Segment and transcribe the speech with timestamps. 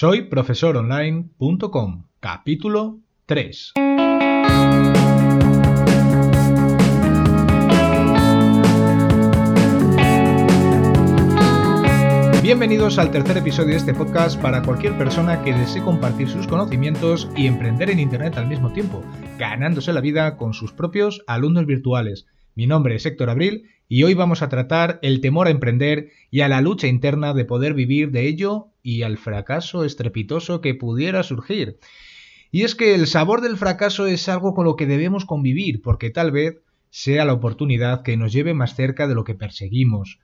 [0.00, 3.72] Soy profesoronline.com, capítulo 3.
[12.40, 17.28] Bienvenidos al tercer episodio de este podcast para cualquier persona que desee compartir sus conocimientos
[17.36, 19.02] y emprender en Internet al mismo tiempo,
[19.36, 22.28] ganándose la vida con sus propios alumnos virtuales.
[22.54, 26.42] Mi nombre es Héctor Abril y hoy vamos a tratar el temor a emprender y
[26.42, 31.22] a la lucha interna de poder vivir de ello y al fracaso estrepitoso que pudiera
[31.22, 31.78] surgir.
[32.50, 36.08] Y es que el sabor del fracaso es algo con lo que debemos convivir, porque
[36.08, 40.20] tal vez sea la oportunidad que nos lleve más cerca de lo que perseguimos.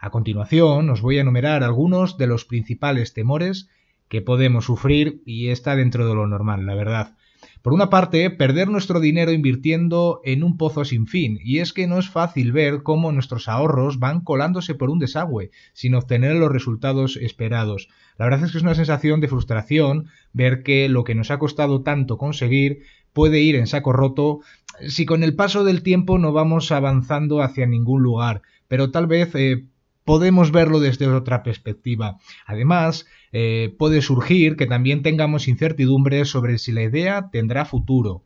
[0.00, 3.68] A continuación os voy a enumerar algunos de los principales temores
[4.08, 7.16] que podemos sufrir y está dentro de lo normal, la verdad.
[7.62, 11.86] Por una parte, perder nuestro dinero invirtiendo en un pozo sin fin, y es que
[11.86, 16.52] no es fácil ver cómo nuestros ahorros van colándose por un desagüe, sin obtener los
[16.52, 17.88] resultados esperados.
[18.16, 21.38] La verdad es que es una sensación de frustración ver que lo que nos ha
[21.38, 24.40] costado tanto conseguir puede ir en saco roto
[24.86, 29.34] si con el paso del tiempo no vamos avanzando hacia ningún lugar, pero tal vez
[29.34, 29.64] eh,
[30.08, 32.16] podemos verlo desde otra perspectiva.
[32.46, 38.22] Además, eh, puede surgir que también tengamos incertidumbres sobre si la idea tendrá futuro.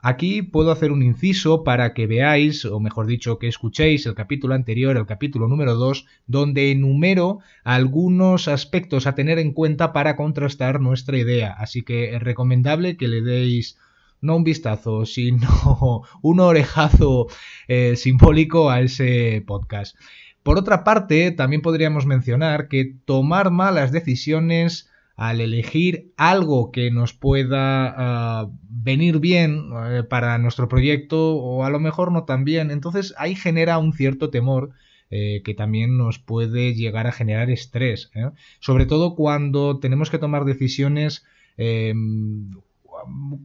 [0.00, 4.52] Aquí puedo hacer un inciso para que veáis, o mejor dicho, que escuchéis el capítulo
[4.52, 10.82] anterior, el capítulo número 2, donde enumero algunos aspectos a tener en cuenta para contrastar
[10.82, 11.54] nuestra idea.
[11.54, 13.78] Así que es recomendable que le deis
[14.20, 17.28] no un vistazo, sino un orejazo
[17.66, 19.96] eh, simbólico a ese podcast.
[20.44, 27.14] Por otra parte, también podríamos mencionar que tomar malas decisiones al elegir algo que nos
[27.14, 32.70] pueda ah, venir bien eh, para nuestro proyecto o a lo mejor no tan bien.
[32.70, 34.72] Entonces ahí genera un cierto temor
[35.10, 38.10] eh, que también nos puede llegar a generar estrés.
[38.14, 38.30] ¿eh?
[38.60, 41.24] Sobre todo cuando tenemos que tomar decisiones
[41.56, 42.50] em,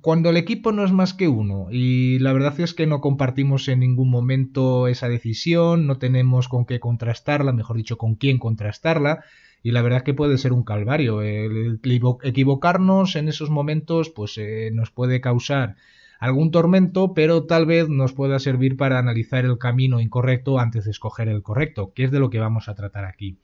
[0.01, 3.67] cuando el equipo no es más que uno y la verdad es que no compartimos
[3.67, 9.23] en ningún momento esa decisión, no tenemos con qué contrastarla, mejor dicho, con quién contrastarla
[9.63, 11.21] y la verdad es que puede ser un calvario.
[11.21, 11.79] El
[12.23, 15.75] equivocarnos en esos momentos pues eh, nos puede causar
[16.19, 20.91] algún tormento, pero tal vez nos pueda servir para analizar el camino incorrecto antes de
[20.91, 23.37] escoger el correcto, que es de lo que vamos a tratar aquí.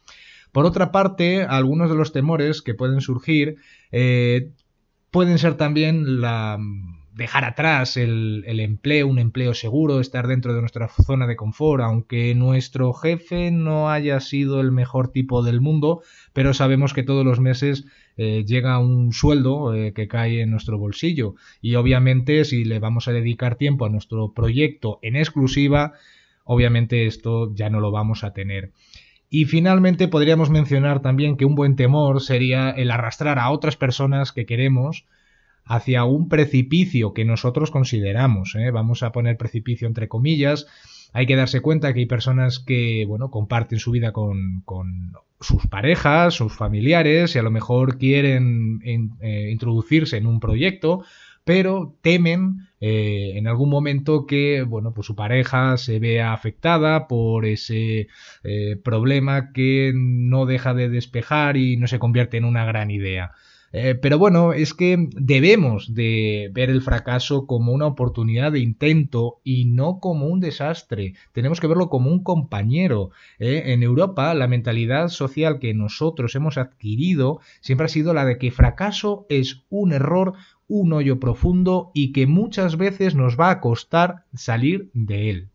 [0.52, 3.58] Por otra parte, algunos de los temores que pueden surgir
[3.92, 4.52] eh,
[5.16, 6.60] pueden ser también la
[7.14, 12.36] dejar atrás el, empleo, un empleo seguro, estar dentro de nuestra zona de confort, aunque
[12.36, 16.02] nuestro jefe no haya sido el mejor tipo del mundo,
[16.34, 17.86] pero sabemos que todos los meses
[18.18, 23.08] eh, llega un sueldo eh, que cae en nuestro bolsillo y obviamente si le vamos
[23.08, 25.94] a dedicar tiempo a nuestro proyecto en exclusiva,
[26.44, 28.74] obviamente esto ya no lo vamos a tener.
[29.30, 34.32] Y finalmente podríamos mencionar también que un buen temor sería el arrastrar a otras personas
[34.32, 35.06] que queremos
[35.66, 38.56] hacia un precipicio que nosotros consideramos.
[38.56, 38.72] ¿eh?
[38.72, 40.68] Vamos a poner precipicio entre comillas.
[41.12, 44.64] Hay que darse cuenta que hay personas que, bueno, comparten su vida con,
[45.40, 48.80] sus parejas, sus familiares, y a lo mejor quieren
[49.22, 51.04] eh, introducirse en un proyecto,
[51.44, 57.48] pero temen eh, en algún momento que bueno pues su pareja se vea afectada por
[57.48, 58.10] ese
[58.44, 63.32] eh, problema que no deja de despejar y no se convierte en una gran idea.
[63.78, 69.42] Eh, pero bueno, es que debemos de ver el fracaso como una oportunidad de intento
[69.44, 71.16] y no como un desastre.
[71.34, 73.10] Tenemos que verlo como un compañero.
[73.40, 78.52] En Europa, la mentalidad social que nosotros hemos adquirido siempre ha sido la de que
[78.52, 80.36] fracaso es un error
[80.68, 85.50] un hoyo profundo y que muchas veces nos va a costar salir de él.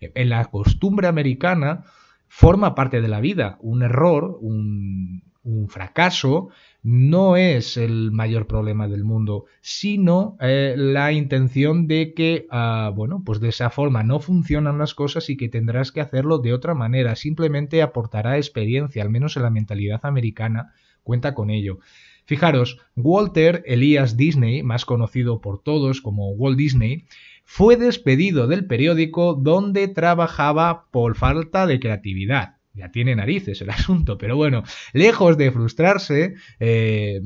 [0.00, 1.84] En la costumbre americana
[2.28, 3.58] forma parte de la vida.
[3.60, 5.22] Un error, un,
[5.68, 6.48] fracaso,
[6.82, 13.22] no es el mayor problema del mundo, sino eh, la intención de que, ah, bueno,
[13.24, 16.74] pues de esa forma no funcionan las cosas y que tendrás que hacerlo de otra
[16.74, 17.16] manera.
[17.16, 21.80] Simplemente aportará experiencia, al menos en la mentalidad americana, cuenta con ello.
[22.24, 27.04] Fijaros, Walter Elias Disney, más conocido por todos como Walt Disney,
[27.44, 32.56] fue despedido del periódico donde trabajaba por falta de creatividad.
[32.74, 34.62] Ya tiene narices el asunto, pero bueno,
[34.92, 37.20] lejos de frustrarse, eh,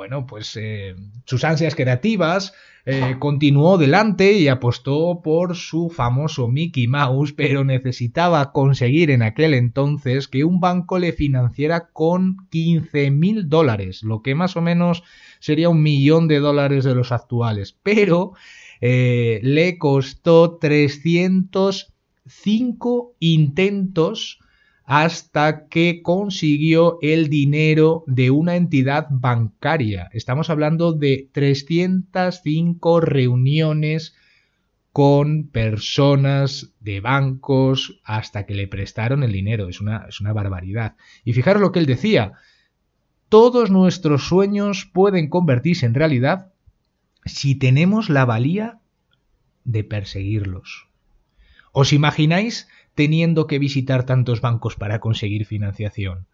[0.00, 2.54] bueno, pues eh, sus ansias creativas
[2.86, 9.52] eh, continuó delante y apostó por su famoso Mickey Mouse, pero necesitaba conseguir en aquel
[9.52, 15.02] entonces que un banco le financiara con 15 mil dólares, lo que más o menos
[15.38, 18.32] sería un millón de dólares de los actuales, pero
[18.80, 24.38] eh, le costó 305 intentos
[24.90, 30.10] hasta que consiguió el dinero de una entidad bancaria.
[30.12, 34.16] Estamos hablando de 305 reuniones
[34.92, 39.68] con personas de bancos hasta que le prestaron el dinero.
[39.68, 40.96] Es una, es una barbaridad.
[41.24, 42.32] Y fijaros lo que él decía.
[43.28, 46.52] Todos nuestros sueños pueden convertirse en realidad
[47.24, 48.80] si tenemos la valía
[49.62, 50.88] de perseguirlos.
[51.70, 52.66] ¿Os imagináis
[53.00, 56.26] teniendo que visitar tantos bancos para conseguir financiación?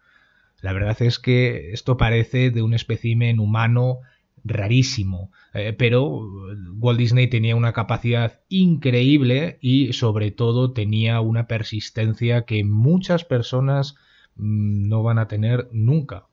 [0.59, 3.99] La verdad es que esto parece de un espécimen humano
[4.43, 6.27] rarísimo, eh, pero
[6.77, 13.95] Walt Disney tenía una capacidad increíble y sobre todo tenía una persistencia que muchas personas
[14.35, 16.25] mm, no van a tener nunca.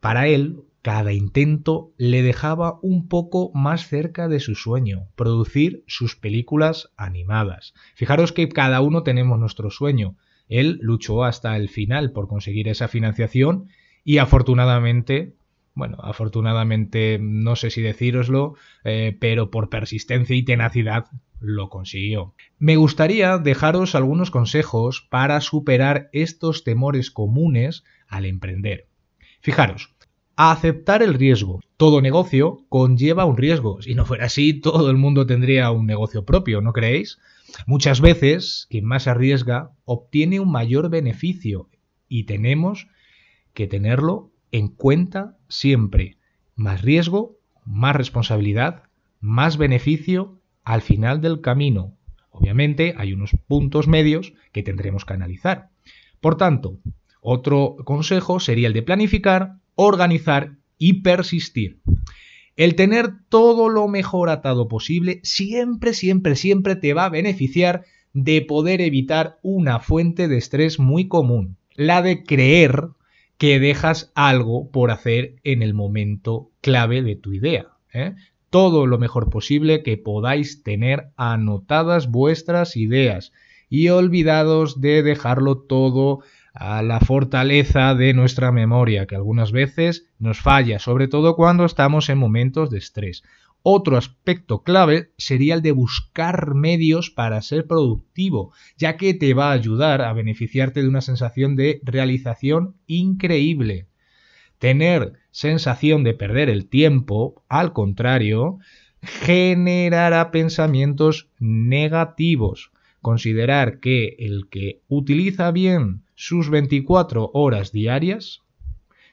[0.00, 6.14] Para él, cada intento le dejaba un poco más cerca de su sueño, producir sus
[6.14, 7.74] películas animadas.
[7.96, 10.14] Fijaros que cada uno tenemos nuestro sueño.
[10.48, 13.66] Él luchó hasta el final por conseguir esa financiación
[14.04, 15.34] y afortunadamente,
[15.74, 18.54] bueno, afortunadamente no sé si decíroslo,
[18.84, 21.06] eh, pero por persistencia y tenacidad
[21.40, 22.36] lo consiguió.
[22.60, 28.86] Me gustaría dejaros algunos consejos para superar estos temores comunes al emprender.
[29.40, 29.95] Fijaros,
[30.36, 31.60] a aceptar el riesgo.
[31.76, 33.80] Todo negocio conlleva un riesgo.
[33.82, 37.18] Si no fuera así, todo el mundo tendría un negocio propio, ¿no creéis?
[37.66, 41.68] Muchas veces, quien más arriesga obtiene un mayor beneficio
[42.08, 42.88] y tenemos
[43.54, 46.18] que tenerlo en cuenta siempre.
[46.54, 48.82] Más riesgo, más responsabilidad,
[49.20, 51.96] más beneficio al final del camino.
[52.30, 55.70] Obviamente hay unos puntos medios que tendremos que analizar.
[56.20, 56.78] Por tanto,
[57.22, 61.78] otro consejo sería el de planificar organizar y persistir.
[62.56, 67.84] El tener todo lo mejor atado posible siempre, siempre, siempre te va a beneficiar
[68.14, 72.88] de poder evitar una fuente de estrés muy común, la de creer
[73.36, 77.66] que dejas algo por hacer en el momento clave de tu idea.
[77.92, 78.14] ¿eh?
[78.48, 83.32] Todo lo mejor posible que podáis tener anotadas vuestras ideas
[83.68, 86.20] y olvidados de dejarlo todo
[86.58, 92.08] a la fortaleza de nuestra memoria, que algunas veces nos falla, sobre todo cuando estamos
[92.08, 93.22] en momentos de estrés.
[93.62, 99.50] Otro aspecto clave sería el de buscar medios para ser productivo, ya que te va
[99.50, 103.88] a ayudar a beneficiarte de una sensación de realización increíble.
[104.58, 108.58] Tener sensación de perder el tiempo, al contrario,
[109.02, 112.70] generará pensamientos negativos.
[113.06, 118.42] Considerar que el que utiliza bien sus 24 horas diarias,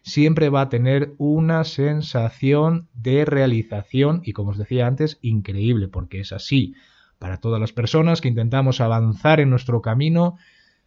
[0.01, 6.21] siempre va a tener una sensación de realización y como os decía antes, increíble, porque
[6.21, 6.73] es así.
[7.19, 10.37] Para todas las personas que intentamos avanzar en nuestro camino,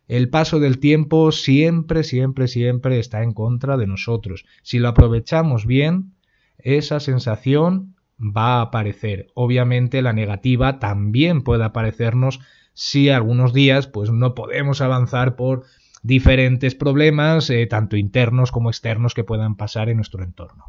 [0.08, 4.46] el paso del tiempo siempre, siempre, siempre está en contra de nosotros.
[4.64, 6.14] Si lo aprovechamos bien,
[6.58, 9.28] esa sensación va a aparecer.
[9.34, 12.40] Obviamente la negativa también puede aparecernos
[12.78, 15.64] si algunos días pues no podemos avanzar por
[16.02, 20.66] diferentes problemas, eh, tanto internos como externos, que puedan pasar en nuestro entorno.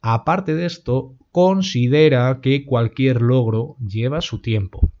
[0.00, 4.92] Aparte de esto, considera que cualquier logro lleva su tiempo.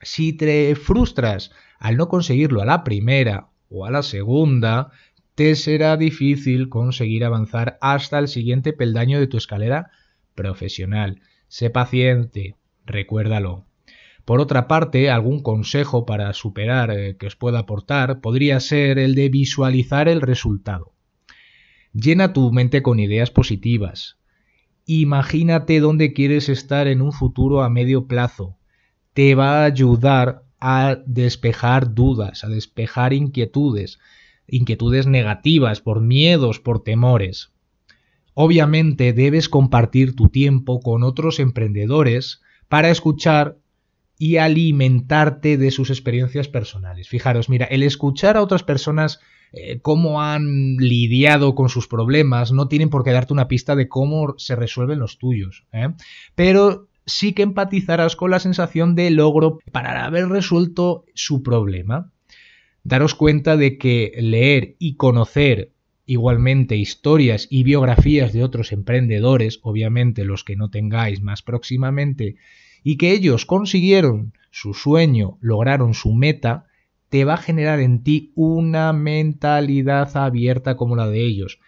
[0.00, 4.90] Si te frustras al no conseguirlo a la primera o a la segunda,
[5.34, 9.90] te será difícil conseguir avanzar hasta el siguiente peldaño de tu escalera
[10.34, 11.20] profesional.
[11.48, 12.56] Sé paciente,
[12.86, 13.66] recuérdalo.
[14.24, 19.14] Por otra parte, algún consejo para superar eh, que os pueda aportar podría ser el
[19.14, 20.92] de visualizar el resultado.
[21.92, 24.16] Llena tu mente con ideas positivas.
[24.86, 28.56] Imagínate dónde quieres estar en un futuro a medio plazo.
[29.12, 33.98] Te va a ayudar a despejar dudas, a despejar inquietudes,
[34.46, 37.52] inquietudes negativas por miedos, por temores.
[38.32, 43.58] Obviamente debes compartir tu tiempo con otros emprendedores para escuchar
[44.18, 47.08] y alimentarte de sus experiencias personales.
[47.08, 49.20] Fijaros, mira, el escuchar a otras personas
[49.52, 53.88] eh, cómo han lidiado con sus problemas no tienen por qué darte una pista de
[53.88, 55.64] cómo se resuelven los tuyos.
[55.72, 55.90] ¿eh?
[56.34, 62.10] Pero sí que empatizarás con la sensación de logro para haber resuelto su problema.
[62.82, 65.72] Daros cuenta de que leer y conocer
[66.06, 72.36] igualmente historias y biografías de otros emprendedores, obviamente los que no tengáis más próximamente,
[72.84, 76.66] y que ellos consiguieron su sueño, lograron su meta,
[77.08, 81.58] te va a generar en ti una mentalidad abierta como la de ellos,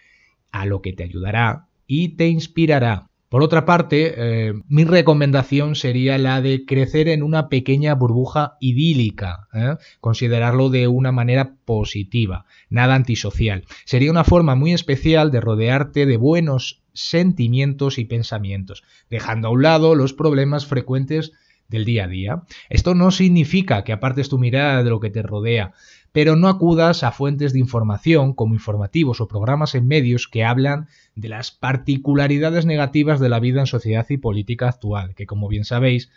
[0.52, 3.08] a lo que te ayudará y te inspirará.
[3.28, 9.48] Por otra parte, eh, mi recomendación sería la de crecer en una pequeña burbuja idílica,
[9.52, 9.76] ¿eh?
[10.00, 13.64] considerarlo de una manera positiva, nada antisocial.
[13.84, 19.62] Sería una forma muy especial de rodearte de buenos sentimientos y pensamientos, dejando a un
[19.62, 21.32] lado los problemas frecuentes
[21.68, 22.42] del día a día.
[22.68, 25.72] Esto no significa que apartes tu mirada de lo que te rodea,
[26.16, 30.88] pero no acudas a fuentes de información como informativos o programas en medios que hablan
[31.14, 35.66] de las particularidades negativas de la vida en sociedad y política actual, que como bien
[35.66, 36.10] sabéis,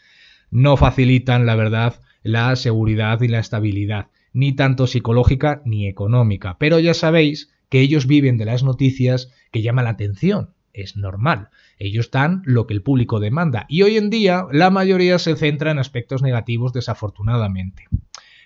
[0.51, 6.56] no facilitan la verdad, la seguridad y la estabilidad, ni tanto psicológica ni económica.
[6.60, 10.51] Pero ya sabéis que ellos viven de las noticias que llaman la atención.
[10.72, 11.50] Es normal.
[11.77, 13.65] Ellos dan lo que el público demanda.
[13.68, 17.89] Y hoy en día la mayoría se centra en aspectos negativos desafortunadamente.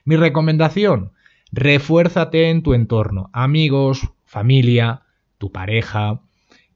[0.03, 1.11] Mi recomendación,
[1.55, 5.03] Refuérzate en tu entorno, amigos, familia,
[5.37, 6.23] tu pareja.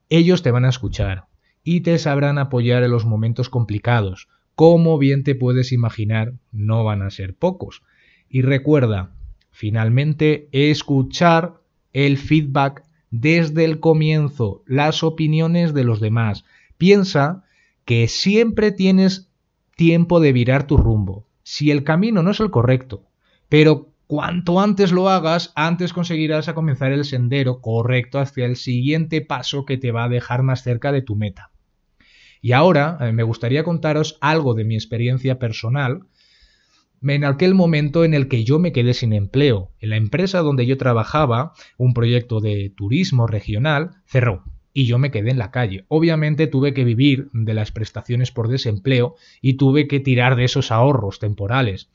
[0.08, 1.24] Ellos te van a escuchar
[1.64, 4.28] y te sabrán apoyar en los momentos complicados.
[4.54, 7.82] Como bien te puedes imaginar, no van a ser pocos.
[8.28, 9.16] Y recuerda,
[9.50, 11.54] finalmente, escuchar
[11.92, 16.44] el feedback desde el comienzo, las opiniones de los demás.
[16.76, 17.42] Piensa
[17.84, 19.28] que siempre tienes
[19.74, 21.26] tiempo de virar tu rumbo.
[21.42, 23.02] Si el camino no es el correcto,
[23.48, 29.20] pero Cuanto antes lo hagas, antes conseguirás a comenzar el sendero correcto hacia el siguiente
[29.20, 31.50] paso que te va a dejar más cerca de tu meta.
[32.40, 36.06] Y ahora eh, me gustaría contaros algo de mi experiencia personal
[37.02, 39.72] en aquel momento en el que yo me quedé sin empleo.
[39.78, 45.10] En la empresa donde yo trabajaba, un proyecto de turismo regional, cerró y yo me
[45.10, 45.84] quedé en la calle.
[45.88, 50.72] Obviamente tuve que vivir de las prestaciones por desempleo y tuve que tirar de esos
[50.72, 51.90] ahorros temporales.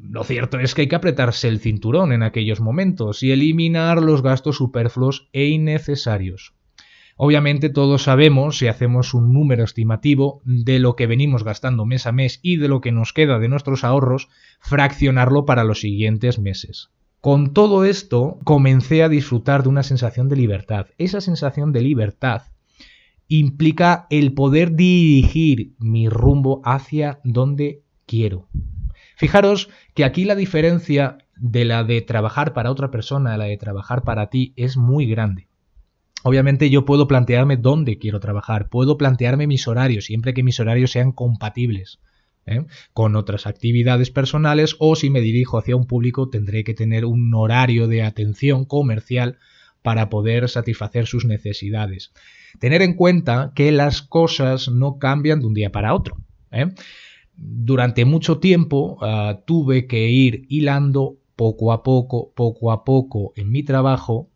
[0.00, 4.22] Lo cierto es que hay que apretarse el cinturón en aquellos momentos y eliminar los
[4.22, 6.54] gastos superfluos e innecesarios.
[7.16, 12.12] Obviamente todos sabemos, si hacemos un número estimativo de lo que venimos gastando mes a
[12.12, 14.28] mes y de lo que nos queda de nuestros ahorros,
[14.60, 16.90] fraccionarlo para los siguientes meses.
[17.22, 20.88] Con todo esto, comencé a disfrutar de una sensación de libertad.
[20.98, 22.42] Esa sensación de libertad
[23.28, 28.48] implica el poder dirigir mi rumbo hacia donde quiero.
[29.16, 33.56] Fijaros que aquí la diferencia de la de trabajar para otra persona a la de
[33.56, 35.48] trabajar para ti es muy grande.
[36.22, 40.90] Obviamente yo puedo plantearme dónde quiero trabajar, puedo plantearme mis horarios, siempre que mis horarios
[40.90, 41.98] sean compatibles
[42.46, 42.66] ¿eh?
[42.92, 47.32] con otras actividades personales o si me dirijo hacia un público tendré que tener un
[47.34, 49.38] horario de atención comercial
[49.82, 52.12] para poder satisfacer sus necesidades.
[52.58, 56.16] Tener en cuenta que las cosas no cambian de un día para otro.
[56.50, 56.66] ¿eh?
[57.36, 63.50] Durante mucho tiempo ah, tuve que ir hilando poco a poco, poco a poco en
[63.50, 64.30] mi trabajo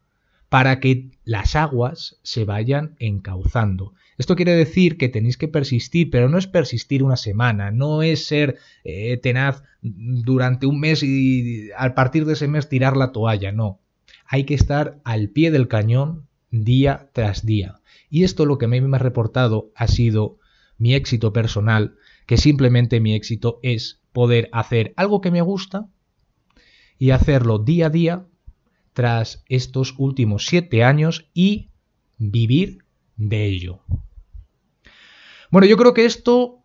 [0.49, 3.95] para que las aguas se vayan encauzando.
[4.19, 8.27] Esto quiere decir que tenéis que persistir, pero no es persistir una semana, no es
[8.27, 13.53] ser eh, tenaz durante un mes y al partir de ese mes tirar la toalla,
[13.53, 13.81] no.
[14.27, 17.81] Hay que estar al pie del cañón día tras día.
[18.11, 20.39] Y esto lo que me ha reportado ha sido
[20.77, 21.95] mi éxito personal
[22.31, 25.89] que simplemente mi éxito es poder hacer algo que me gusta
[26.97, 28.27] y hacerlo día a día
[28.93, 31.71] tras estos últimos siete años y
[32.19, 32.85] vivir
[33.17, 33.81] de ello.
[35.51, 36.63] Bueno, yo creo que esto,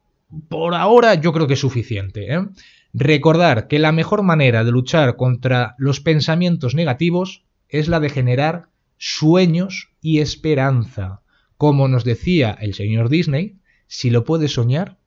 [0.49, 2.31] por ahora, yo creo que es suficiente.
[2.31, 2.45] ¿eh?
[2.93, 8.69] Recordar que la mejor manera de luchar contra los pensamientos negativos es la de generar
[8.97, 11.23] sueños y esperanza.
[11.57, 13.57] Como nos decía el señor Disney,
[13.87, 14.99] si lo puedes soñar,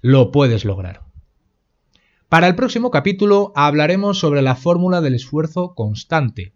[0.00, 1.02] lo puedes lograr.
[2.28, 6.52] Para el próximo capítulo hablaremos sobre la fórmula del esfuerzo constante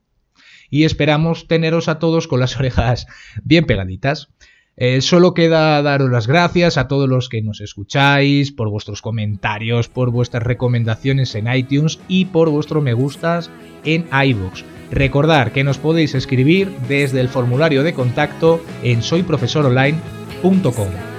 [0.68, 3.06] y esperamos teneros a todos con las orejas
[3.42, 4.28] bien pegaditas.
[4.76, 9.88] Eh, solo queda daros las gracias a todos los que nos escucháis, por vuestros comentarios,
[9.88, 13.50] por vuestras recomendaciones en iTunes y por vuestro me gustas
[13.84, 14.64] en iVoox.
[14.90, 21.11] Recordad que nos podéis escribir desde el formulario de contacto en soyprofesoronline.com.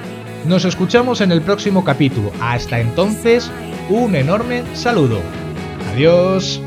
[0.45, 2.31] Nos escuchamos en el próximo capítulo.
[2.41, 3.49] Hasta entonces,
[3.89, 5.19] un enorme saludo.
[5.93, 6.61] Adiós.